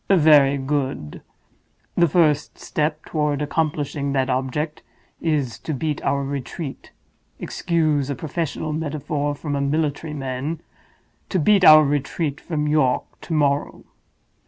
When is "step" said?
2.57-3.05